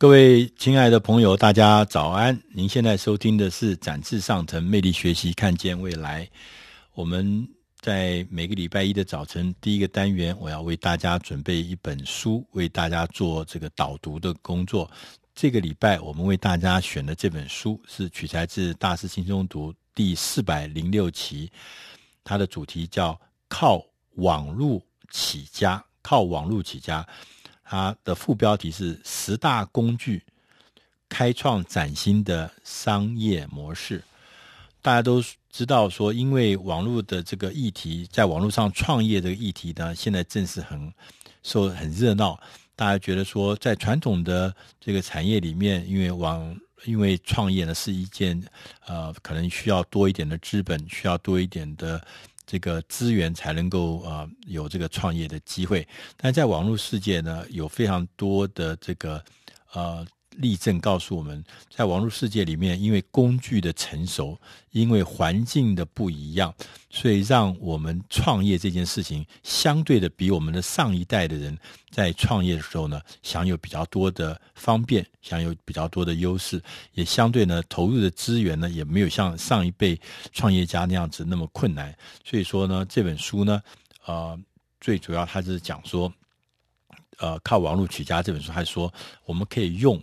[0.00, 2.40] 各位亲爱的朋友，大家早安！
[2.52, 6.24] 您现在收听的是《展翅上腾，魅力学习，看见未来》。
[6.94, 7.44] 我们
[7.80, 14.88] 在每个礼拜一的早晨，第一个单元，我要为大家准备一本书，为大家做这个导读的工作。
[15.34, 21.50] 这个礼拜，我们为大家选的这本书是取材自《大师轻松读》第四百零六期，
[22.22, 23.20] 它的主题叫
[23.50, 23.84] “靠
[24.14, 24.80] 网络
[25.10, 27.04] 起家”，靠网络起家。
[27.70, 30.22] 它的副标题是“十大工具，
[31.06, 34.02] 开创崭新的商业模式”。
[34.80, 40.90] 大家都知道说，因为网络的这个议题，在网络上创业这个议题呢，现在正是很
[41.42, 42.40] 受很热闹。
[42.74, 48.42] 大家觉得说，在传统的这个产业里面，因为网因为创业呢是一件
[48.86, 52.02] 呃，可能需要多一点的资本，需要多一点的。
[52.48, 59.22] 这个资源才能够呃有这个创业的机会，但在网络世界呢，有非常多的这个
[59.72, 60.06] 呃。
[60.38, 64.38] 例证告诉我们，在网络世界里面，因为工具的成熟，
[64.70, 66.54] 因为环境的不一样，
[66.90, 71.58] 所以让我们创业这件事情相对的比我们的上一代的人
[71.90, 76.62] 在创业的时候呢，享有比较多的方便，享有比较多的优势，
[76.92, 80.00] 也相对呢投入的资源呢也没有像上一辈
[80.32, 81.92] 创业家那样子那么困难。
[82.24, 83.60] 所以说呢，这本书呢，
[84.06, 84.38] 呃，
[84.80, 86.12] 最主要它是讲说，
[87.16, 88.92] 呃，靠网络起家这本书，还说
[89.24, 90.00] 我们可以用。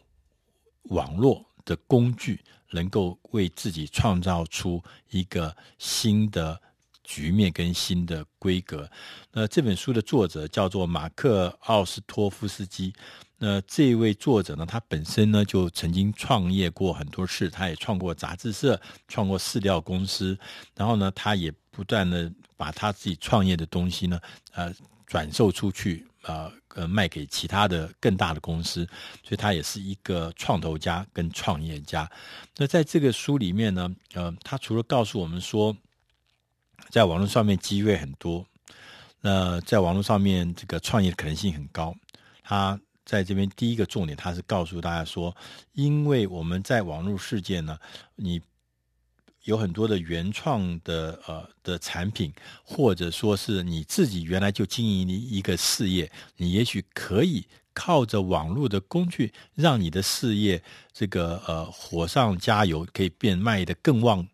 [0.89, 2.39] 网络的工具
[2.71, 6.59] 能够为自己创造出一个新的
[7.03, 8.89] 局面跟新的规格。
[9.31, 12.93] 那这本书的作者叫做马克奥斯托夫斯基。
[13.37, 20.37] 那这位作者呢，他本身呢就曾经创业过很多次，他也创过杂志社，创过饲料公司。
[20.73, 24.19] 然后呢，他也不断的把他自己创业的东西呢，
[24.53, 24.73] 呃，
[25.05, 26.07] 转售出去。
[26.27, 28.85] 呃呃，卖给其他的更大的公司，
[29.23, 32.09] 所以他也是一个创投家跟创业家。
[32.57, 35.75] 那在这个书里面呢，呃，他除了告诉我们说，
[36.89, 38.45] 在网络上面机会很多，
[39.21, 41.95] 那在网络上面这个创业的可能性很高。
[42.43, 45.35] 他在这边第一个重点，他是告诉大家说，
[45.73, 47.77] 因为我们在网络世界呢，
[48.15, 48.41] 你。
[49.45, 52.33] 有很多的原创的呃的产品，
[52.63, 60.61] 或者说是你自己原来就经营一个事业，你也许可以靠着网络的工具，让你的事业
[60.91, 64.27] 这个呃火上加油，可以变卖的更旺、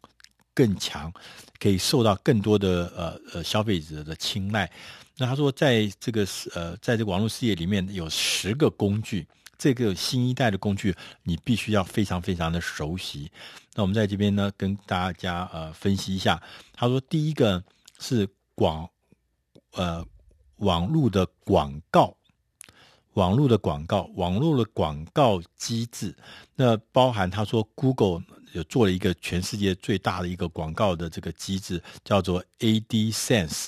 [0.53, 1.11] 更强，
[1.59, 4.71] 可以受到更多的呃呃消费者的青睐。
[5.17, 9.27] 那他说，在这个呃在这个网络事业里面有十个工具。
[9.61, 13.31] 这个新一代的工具，你必须要非常非常的熟悉。
[13.75, 16.41] 那我们在这边呢，跟大家呃分析一下。
[16.73, 17.63] 他说，第一个
[17.99, 18.89] 是广
[19.73, 20.03] 呃
[20.55, 22.17] 网络的广告，
[23.13, 26.15] 网络的广告，网络的广告机制。
[26.55, 28.23] 那包含他说，Google
[28.53, 33.67] 有做了一个全世界最大的一个广告的这个机制，叫做 AdSense。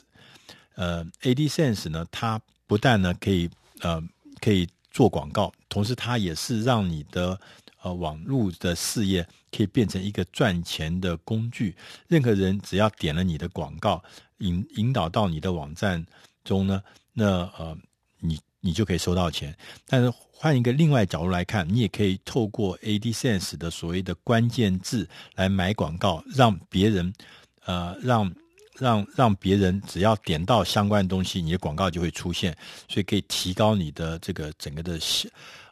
[0.74, 3.48] 呃，AdSense 呢，它不但呢可以
[3.82, 4.02] 呃
[4.42, 4.68] 可以。
[4.96, 7.40] 做广告，同时它也是让你的
[7.82, 11.76] 呃网络的事业可以变成一个赚钱的工具。
[12.08, 14.04] 任何人只要点了你的广告，
[14.38, 16.06] 引引导到你的网站
[16.44, 17.26] 中呢，那
[17.58, 17.76] 呃
[18.20, 19.58] 你你就可以收到钱。
[19.88, 27.12] 但是换一个另外角度来看，你也可以透过 AdSense 的所谓的关键字来买广告，让别人
[27.66, 28.32] 呃让。
[28.80, 32.58] 让让别人只要点到相关的东西，你的广告就会出现，
[32.90, 35.00] 所以可以提高你的这个整个的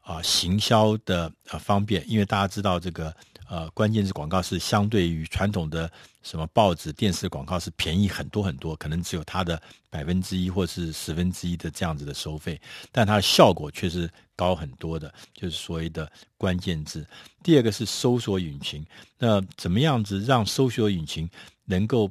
[0.02, 2.04] 啊、行销的呃方便。
[2.10, 3.16] 因为大家知道这个
[3.50, 5.92] 呃关键字广告是相对于传统的
[6.24, 12.60] 什么报纸、电视广告是便宜很多很多，可能只有它的百分之一或是十分之一的这样子的收费，
[12.92, 17.06] 但它的效果却是高很多的，就是所谓的关键字。
[17.44, 18.86] 第二个是搜索引擎，
[19.18, 21.30] 那怎么样子让搜索引擎
[21.66, 22.10] 能够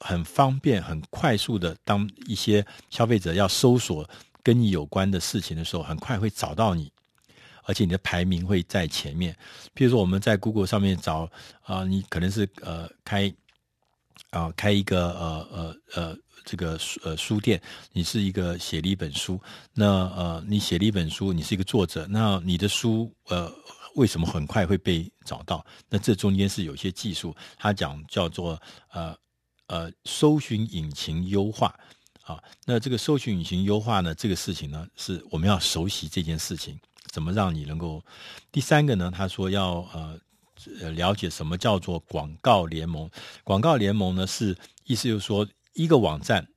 [0.00, 4.08] 很方便、很快速的，当一些消费者要搜索
[4.42, 6.90] 跟你有关的事情的时候，很快会找到你，
[7.64, 9.36] 而且你的排名会在前面。
[9.74, 11.30] 比如说，我们在 Google 上面找
[11.62, 13.32] 啊、你可能是呃开
[14.30, 17.60] 啊、开一个呃呃呃这个书呃书店，
[17.92, 19.40] 你是一个写了一本书，
[19.74, 23.52] 那呃你写了一本书，你是一个作者，那你的书呃
[23.96, 25.64] 为什么很快会被找到？
[25.88, 28.60] 那这中间是有些技术，它讲叫做
[28.90, 29.16] 呃。
[29.68, 31.74] 呃，搜寻引擎优化
[32.24, 36.78] 啊，那这个搜寻引擎优化呢，这个事情呢，是我们要熟悉这件事情，
[37.12, 38.02] 怎么让你能够。
[38.50, 43.08] 第三个呢，他说要呃了解什么叫做广告联盟。
[43.44, 44.56] 广告联盟呢，是
[44.86, 46.48] 意思就是说，一个网站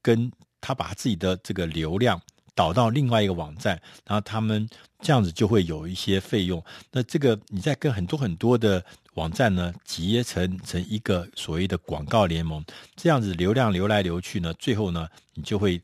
[0.00, 2.20] 跟他把自己的这个流量
[2.54, 4.68] 导到另外一个网站，然后他们
[5.00, 6.64] 这样子就会有一些费用。
[6.90, 12.64] 那这个你再跟很多很多的网站呢结成成一个所谓的广告联盟，
[12.96, 15.82] 这样子流量流来流去呢，最后呢你就会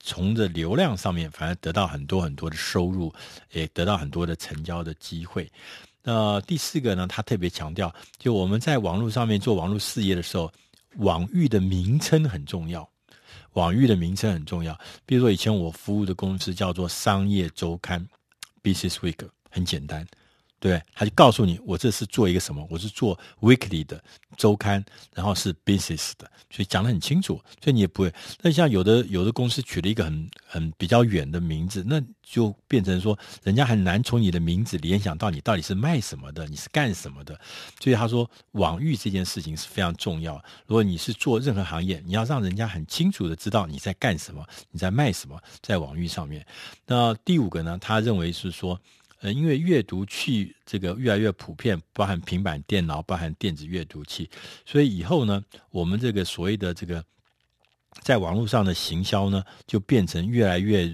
[0.00, 3.12] 从这流量上面反而得到很多很多的收入，
[3.52, 5.50] 也得到很多的成交的机会。
[6.02, 10.50] 那第四个呢，他特别强调，就我们在网络上面做网络事业的时候，
[10.96, 12.88] 网域的名称很重要。
[13.54, 14.78] 网域的名称很重要。
[15.04, 18.06] 比如说，以前我服务的公司叫做《商业周刊》
[18.62, 19.18] （Business Week），
[19.50, 20.06] 很简单。
[20.60, 22.66] 对，他就告诉你，我这是做一个什么？
[22.68, 24.02] 我是做 weekly 的
[24.36, 24.84] 周刊，
[25.14, 28.12] 然后是 business 的，所以讲得很清楚，所以你也不会。
[28.42, 37.38] 那像有的有的公司取了一个很很比较远的名字，那就变成说，人家很难从你的名字联想到你到底是卖什么的，你是干什么的。
[37.80, 40.42] 所以他说，网域这件事情是非常重要。
[40.66, 46.44] 如果你是做任何行业，你要让人家很清楚的知道你在干什么，你在卖什么，在网域上面。
[46.84, 48.76] 那第五个呢，他认为是说。
[49.20, 54.30] 呃，因为阅读器这个越来越普遍，包含平板电脑，包含电子阅读器，
[54.64, 57.04] 所以以后呢，我们这个所谓的这个
[58.02, 60.88] 在网络上的行销呢，就变成越来越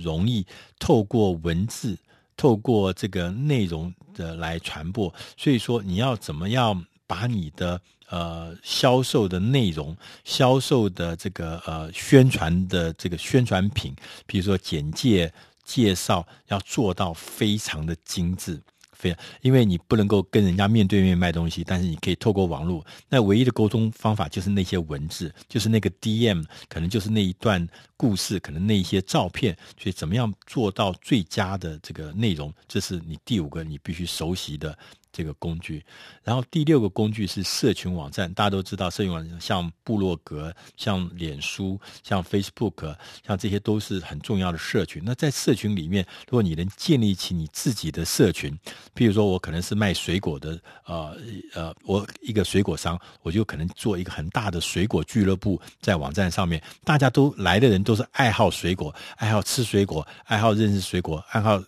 [0.00, 0.46] 容易
[0.78, 1.98] 透过文字、
[2.36, 5.12] 透过这个内容的来传播。
[5.36, 13.92] 所以说，你要怎么样把你的呃销售的内容、销售的这个呃宣传的这个宣传品，
[14.24, 15.32] 比如说简介。
[15.66, 27.66] 介绍要做到非常的精致，非常，因为你不能够跟人家面对面卖东西，但是你可以透过网络，那唯一的沟通方法就是那些文字，就是那个 DM，可能就是那一段
[27.96, 34.78] 故事，可能那一些照片，所以怎么样做到最佳的这个内容，这是你第五个你必须熟悉的。
[35.16, 35.82] 这个工具，
[36.22, 38.30] 然后第六个工具是社群网站。
[38.34, 42.94] 大家都知道，社群网站像部落格、像脸书、像 Facebook，
[43.26, 45.02] 像这些都是很重要的社群。
[45.02, 48.52] 那在社群里面，如果你能建立起你自己的社群，
[48.94, 51.16] 譬如说我可能是卖水果的，呃
[51.54, 61.58] 呃，我一个水果商，我就可能做一个很大的水果俱乐部，在网站上面，大家都来的人都是爱好水果、爱好吃水果、爱好认识水果、爱好。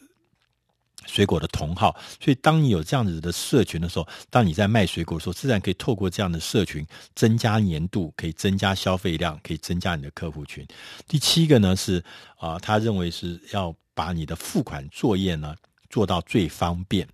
[1.09, 10.65] 水果的同号，所以当你有这样子的社群的时候，当你在卖水果的时候，自然可以透过这样的社群增加黏度，可以增加消费量，可以增加你的客户群。
[11.09, 12.05] 第七个呢是
[12.37, 15.57] 啊、他认为是要把你的付款作业呢
[15.91, 17.09] 做到最方便。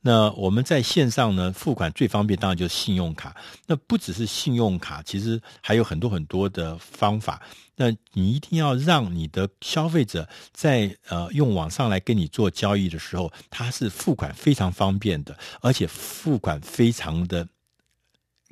[0.00, 3.34] 那我们在线上呢，付款最方便，当然就是信用卡。
[3.66, 7.42] 那不只是信用卡，其实还有很多很多的方法。
[7.76, 17.46] 那你一定要让你的消费者在呃用网上来跟你做交易的时候，他是付款非常方便的，而且付款非常的。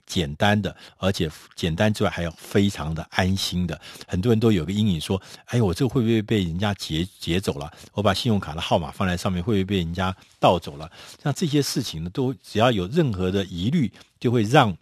[0.06, 3.80] 简单的，而且简单之外还要非常的安心的。
[4.06, 7.72] 很多人都有个阴影，说：“哎，我这个会不会被人家劫劫走了？
[7.92, 10.90] 我把信用卡的号码放在上面，会不会被人家盗走了？”
[11.22, 14.76] 像这些事情呢，都只要有任何的疑虑，就会让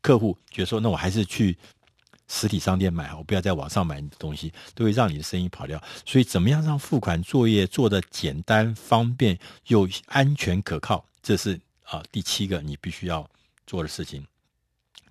[0.00, 1.56] 客户觉得说：“那我还是去
[2.28, 9.38] 实体商店买，我不要在网上买你的东西，都会让你的生意跑掉。”所以，怎么样让付款作业做得简单、方便
[9.68, 11.04] 又安全可靠？
[11.22, 13.28] 这是啊、第七个你必须要
[13.66, 14.24] 做的事情。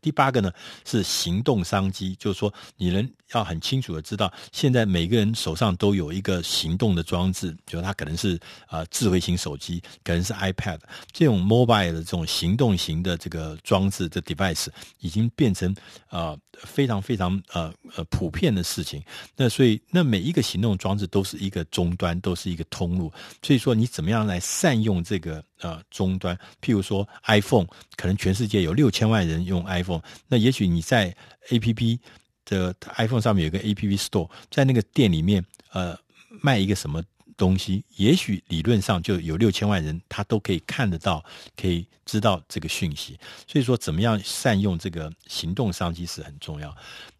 [0.01, 0.51] 第八个呢
[0.85, 10.79] 是行动商机，就是说你能要很清楚的知道，现在每个人手上都有一个行动的装置，就是它可能是啊、智慧型手机，可能是 iPad
[11.11, 14.67] 这种 mobile 的这种行动型的这个装置的 device
[14.99, 15.75] 已经变成
[16.09, 19.01] 啊、非常非常呃呃普遍的事情。
[19.35, 23.11] 那所以那每一个行动装置都是一个终端，都是一个通路。
[23.41, 26.37] 所以说你怎么样来善用这个呃终端？
[26.61, 30.01] 譬如说 iPhone，可能全世界有六千万人用 iPhone。
[30.27, 31.15] 那也许你在
[31.49, 31.99] A P P
[32.45, 35.97] 的 iPhone 上面有个 A P P Store，在那个店里面，呃，
[36.41, 37.03] 卖一个什么
[37.35, 41.23] 东西，也许理论上就有六千万人，他都可以看得到，
[41.55, 43.17] 可以知道这个讯息。
[43.47, 46.75] 所以说，怎么样善用这个行动商机是很重要。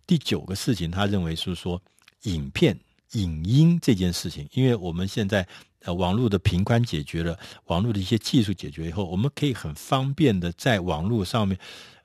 [0.08, 1.80] 第九个事情，他认为是说，
[2.24, 2.80] 影片、
[3.12, 5.46] 影音这件事情，因为我们现在
[5.84, 11.60] 呃网络的频宽解决了，网络的一些技术解决以后，我们可以很方便的在网络上面。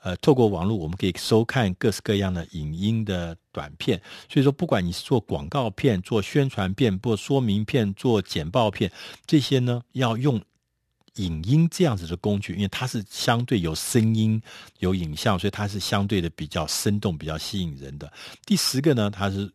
[0.05, 4.03] 呃，透过网络，我们可以收看各式各样的影音的短片。
[4.29, 8.91] 所以说，不管你是做广告片、做宣传片、做说明片、做简报片，
[9.27, 10.43] 这些呢，要用
[11.17, 14.41] 影音这样子的工具，因为它是相对有声音、
[14.79, 18.11] 有影像，所以它是相对的比较生动、比较吸引人的。
[18.47, 19.53] 第十个呢，它是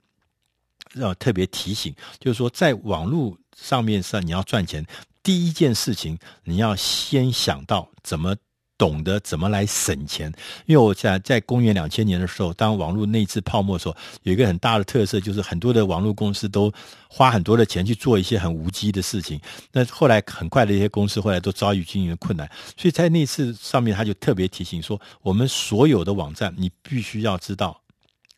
[0.93, 4.85] 要特别提醒，就是说，在网络上面上你要赚钱，
[5.23, 8.35] 第一件事情你要先想到怎么
[8.77, 10.31] 懂得怎么来省钱。
[10.65, 16.71] 因为我在在公元两千年的时候，当网络那次泡沫的时候，有一个很大的特色，就是很多的网络公司都
[17.07, 19.39] 花很多的钱去做一些很无稽的事情。
[19.71, 27.81] 那后来很快的一些公司后来都遭遇经营的困难，所以在那次上面他就特别提醒说，我们所有的网站，你必须要知道，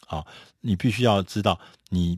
[0.08, 0.26] 啊，
[0.62, 2.18] 你必须要知道，你，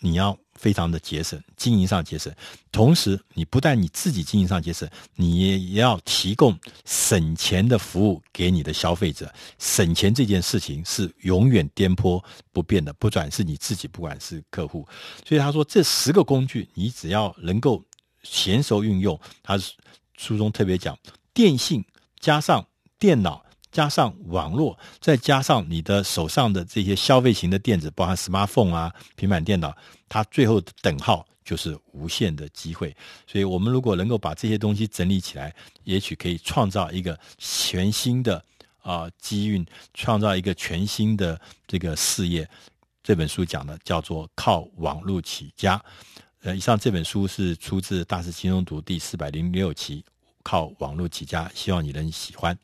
[0.00, 0.36] 你要。
[0.58, 2.34] 非常的节省，经营上节省，
[2.72, 9.30] 同时你不但你自己经营上节省，你也要提供省钱的服务给你的消费者。
[9.58, 14.88] 省钱这件事情是永远颠簸不变的，不管是你自己，不管是客户。
[15.26, 17.84] 所以他说，这十个工具，你只要能够
[18.24, 19.58] 娴熟运用，他
[20.16, 20.98] 书中特别讲，
[21.34, 21.84] 电信
[22.18, 22.66] 加上
[22.98, 23.44] 电脑。
[23.76, 29.76] 加上网络，再加上你的手上的这些消费型的电子，包含 smartphone 啊、平板电脑，
[30.08, 32.96] 它最后的等号就是无限的机会。
[33.26, 35.54] 所以，我们如果能够把这些东西整理起来，
[35.84, 38.42] 也许可以创造一个全新的
[38.80, 42.48] 啊机运，创造一个全新的这个事业。
[43.02, 45.78] 这本书讲的叫做靠网络起家。
[46.40, 50.02] 呃，以上这本书是出自《大师轻松读》第四百零六期，
[50.42, 52.58] 靠网络起家，希望你能喜欢。